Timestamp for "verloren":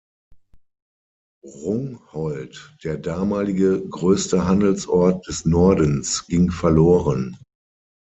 6.49-7.37